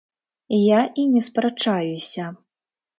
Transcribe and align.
Я 0.61 0.79
і 1.03 1.07
не 1.13 1.23
спрачаюся. 1.29 2.23